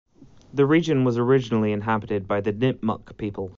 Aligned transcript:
This 0.51 0.65
region 0.65 1.03
was 1.03 1.19
originally 1.19 1.71
inhabited 1.71 2.27
by 2.27 2.41
the 2.41 2.51
Nipmuck 2.51 3.15
people. 3.17 3.49